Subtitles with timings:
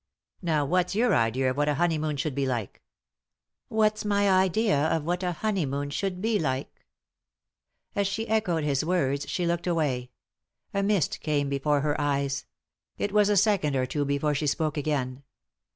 [0.41, 2.81] Now what's your idea of what a honeymoon should be like 7
[3.77, 6.73] ""What's my idea of what a honey moon should be like?"
[7.95, 10.09] As she echoed bis words she looked away.
[10.73, 12.45] A mist came before her eyes.
[12.97, 15.21] It was a second or two before she spoke again.